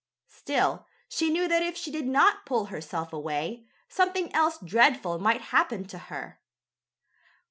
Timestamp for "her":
5.99-6.39